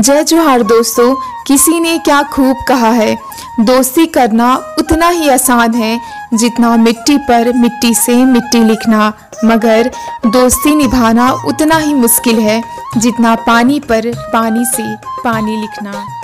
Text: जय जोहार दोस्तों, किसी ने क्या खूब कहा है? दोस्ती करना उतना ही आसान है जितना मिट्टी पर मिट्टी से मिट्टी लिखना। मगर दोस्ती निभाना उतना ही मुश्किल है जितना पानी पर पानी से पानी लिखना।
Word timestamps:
जय 0.00 0.22
जोहार 0.24 0.62
दोस्तों, 0.62 1.14
किसी 1.46 1.80
ने 1.80 1.98
क्या 1.98 2.22
खूब 2.22 2.56
कहा 2.68 2.90
है? 2.90 3.14
दोस्ती 3.60 4.06
करना 4.06 4.54
उतना 4.78 5.08
ही 5.08 5.28
आसान 5.28 5.74
है 5.74 6.00
जितना 6.34 6.76
मिट्टी 6.76 7.16
पर 7.18 7.52
मिट्टी 7.56 7.94
से 7.94 8.14
मिट्टी 8.24 8.62
लिखना। 8.64 9.12
मगर 9.44 9.90
दोस्ती 10.26 10.74
निभाना 10.74 11.30
उतना 11.46 11.76
ही 11.76 11.94
मुश्किल 11.94 12.38
है 12.38 12.62
जितना 12.96 13.34
पानी 13.46 13.80
पर 13.80 14.10
पानी 14.32 14.64
से 14.66 14.94
पानी 15.24 15.60
लिखना। 15.60 16.19